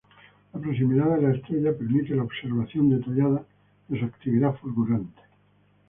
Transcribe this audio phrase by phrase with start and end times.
[0.55, 3.45] La proximidad de la estrella permite la observación detallada
[3.87, 5.21] de su actividad fulgurante.